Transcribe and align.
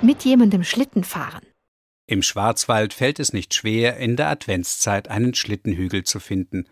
Mit 0.00 0.24
jemandem 0.24 0.62
Schlitten 0.62 1.02
fahren. 1.02 1.44
Im 2.06 2.22
Schwarzwald 2.22 2.94
fällt 2.94 3.18
es 3.18 3.32
nicht 3.32 3.52
schwer, 3.52 3.96
in 3.96 4.14
der 4.14 4.28
Adventszeit 4.28 5.08
einen 5.08 5.34
Schlittenhügel 5.34 6.04
zu 6.04 6.20
finden. 6.20 6.66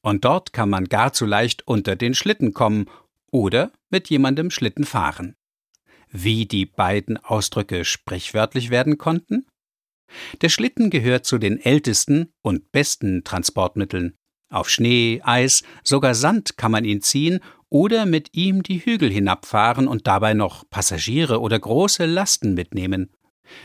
Und 0.00 0.24
dort 0.24 0.52
kann 0.52 0.68
man 0.68 0.86
gar 0.86 1.12
zu 1.12 1.26
leicht 1.26 1.66
unter 1.68 1.94
den 1.94 2.12
Schlitten 2.12 2.52
kommen 2.54 2.90
oder 3.30 3.70
mit 3.88 4.10
jemandem 4.10 4.50
Schlitten 4.50 4.84
fahren. 4.84 5.36
Wie 6.10 6.46
die 6.46 6.66
beiden 6.66 7.18
Ausdrücke 7.18 7.84
sprichwörtlich 7.84 8.70
werden 8.70 8.98
konnten? 8.98 9.46
Der 10.42 10.48
Schlitten 10.48 10.90
gehört 10.90 11.24
zu 11.24 11.38
den 11.38 11.60
ältesten 11.60 12.32
und 12.42 12.72
besten 12.72 13.22
Transportmitteln. 13.22 14.16
Auf 14.48 14.70
Schnee, 14.70 15.20
Eis, 15.22 15.62
sogar 15.84 16.14
Sand 16.14 16.56
kann 16.56 16.72
man 16.72 16.84
ihn 16.84 17.00
ziehen 17.00 17.40
oder 17.70 18.06
mit 18.06 18.30
ihm 18.32 18.62
die 18.62 18.84
Hügel 18.84 19.10
hinabfahren 19.10 19.88
und 19.88 20.06
dabei 20.06 20.34
noch 20.34 20.68
Passagiere 20.68 21.40
oder 21.40 21.58
große 21.58 22.06
Lasten 22.06 22.54
mitnehmen. 22.54 23.10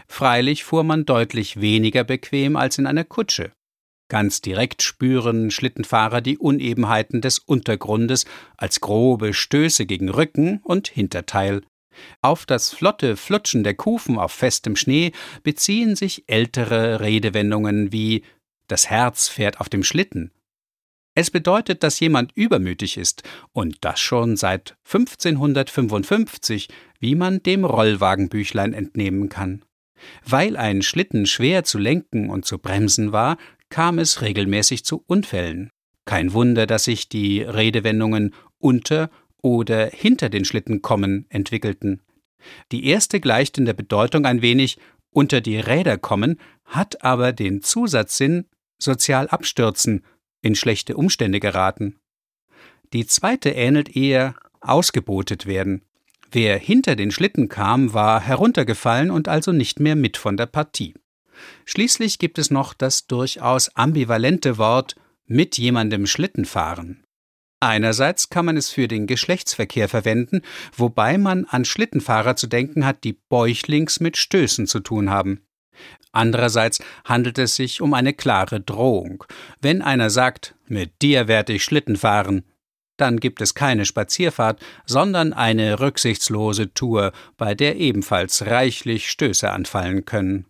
Freilich 0.08 0.64
fuhr 0.64 0.84
man 0.84 1.06
deutlich 1.06 1.60
weniger 1.60 2.04
bequem 2.04 2.56
als 2.56 2.78
in 2.78 2.88
einer 2.88 3.04
Kutsche. 3.04 3.52
Ganz 4.10 4.42
direkt 4.42 4.82
spüren 4.82 5.52
Schlittenfahrer 5.52 6.22
die 6.22 6.38
Unebenheiten 6.38 7.22
des 7.22 7.40
Untergrundes 7.40 8.26
als 8.58 8.82
grobe 8.82 9.34
Stöße 9.34 9.86
gegen 9.86 10.10
Rücken 10.10 10.60
und 10.64 10.90
Hinterteil. 10.90 11.62
Auf 12.22 12.46
das 12.46 12.72
flotte 12.72 13.16
Flutschen 13.16 13.64
der 13.64 13.74
Kufen 13.74 14.18
auf 14.18 14.34
festem 14.34 14.76
Schnee 14.76 15.12
beziehen 15.44 15.96
sich 15.96 16.26
ältere 16.28 17.00
Redewendungen 17.00 17.92
wie 17.92 18.24
das 18.68 18.90
Herz 18.90 19.28
fährt 19.28 19.60
auf 19.60 19.70
dem 19.70 19.84
Schlitten. 19.84 20.32
Es 21.14 21.30
bedeutet, 21.30 21.84
dass 21.84 22.00
jemand 22.00 22.32
übermütig 22.36 22.98
ist, 22.98 23.24
und 23.52 23.78
das 23.82 24.00
schon 24.00 24.38
seit 24.38 24.78
1555, 24.86 26.70
wie 27.00 27.16
man 27.16 27.44
dem 27.44 27.66
Rollwagenbüchlein 27.66 28.74
entnehmen 28.74 29.28
kann. 29.28 29.66
Weil 30.26 30.56
ein 30.56 30.82
Schlitten 30.82 31.26
schwer 31.26 31.64
zu 31.64 31.78
lenken 31.78 32.30
und 32.30 32.46
zu 32.46 32.60
bremsen 32.60 33.12
war, 33.12 33.38
kam 33.70 34.00
es 34.00 34.22
regelmäßig 34.22 34.86
zu 34.86 35.04
Unfällen. 35.06 35.70
Kein 36.06 36.34
Wunder, 36.34 36.66
dass 36.66 36.86
sich 36.86 37.10
die 37.10 37.42
Redewendungen 37.42 38.34
unter 38.58 39.10
oder 39.42 39.88
hinter 39.88 40.30
den 40.30 40.46
Schlitten 40.46 40.82
kommen 40.82 41.26
entwickelten. 41.30 42.02
Die 42.72 42.86
erste 42.86 43.20
gleicht 43.20 43.58
in 43.58 43.66
der 43.66 43.74
Bedeutung 43.74 44.26
ein 44.26 44.42
wenig 44.42 44.78
unter 45.12 45.42
die 45.42 45.58
Räder 45.58 45.98
kommen, 45.98 46.40
hat 46.66 47.04
aber 47.04 47.34
den 47.34 47.62
Zusatzsinn 47.62 48.46
sozial 48.80 49.28
abstürzen, 49.28 50.04
in 50.42 50.56
schlechte 50.56 50.96
Umstände 50.96 51.40
geraten. 51.40 52.00
Die 52.94 53.06
zweite 53.06 53.52
ähnelt 53.52 53.96
eher 53.96 54.36
ausgebotet 54.60 55.46
werden. 55.46 55.84
Wer 56.32 56.58
hinter 56.58 56.96
den 56.96 57.12
Schlitten 57.12 57.50
kam, 57.50 57.94
war 57.94 58.22
heruntergefallen 58.22 59.12
und 59.12 59.28
also 59.28 59.52
nicht 59.52 59.80
mehr 59.80 59.96
mit 59.96 60.18
von 60.18 60.38
der 60.38 60.46
Partie. 60.46 60.94
Schließlich 61.66 62.20
gibt 62.20 62.38
es 62.38 62.52
noch 62.52 62.74
das 62.74 63.08
durchaus 63.08 63.76
ambivalente 63.76 64.58
Wort 64.58 64.96
mit 65.26 65.58
jemandem 65.58 66.08
Schlitten 66.08 66.46
fahren. 66.46 67.04
Einerseits 67.60 68.30
kann 68.30 68.46
man 68.46 68.58
es 68.58 68.70
für 68.70 68.88
den 68.88 69.06
Geschlechtsverkehr 69.08 69.88
verwenden, 69.88 70.42
wobei 70.76 71.18
man 71.18 71.46
an 71.46 71.64
Schlittenfahrer 71.64 72.36
zu 72.36 72.48
denken 72.48 72.86
hat, 72.86 73.04
die 73.04 73.14
bäuchlings 73.14 74.00
mit 74.00 74.18
Stößen 74.18 74.66
zu 74.66 74.80
tun 74.80 75.10
haben. 75.12 75.42
Andererseits 76.12 76.80
handelt 77.06 77.38
es 77.38 77.56
sich 77.56 77.82
um 77.82 77.94
eine 77.94 78.14
klare 78.14 78.60
Drohung. 78.60 79.24
Wenn 79.62 79.82
einer 79.82 80.10
sagt, 80.10 80.56
mit 80.68 81.02
dir 81.02 81.28
werde 81.28 81.54
ich 81.54 81.64
Schlitten 81.64 81.96
fahren, 81.96 82.44
dann 82.98 83.20
gibt 83.20 83.42
es 83.42 83.56
keine 83.56 83.86
Spazierfahrt, 83.86 84.60
sondern 84.86 85.34
eine 85.34 85.80
rücksichtslose 85.80 86.74
Tour, 86.74 87.14
bei 87.38 87.56
der 87.56 87.78
ebenfalls 87.78 88.46
reichlich 88.46 89.10
Stöße 89.10 89.50
anfallen 89.50 90.06
können. 90.06 90.46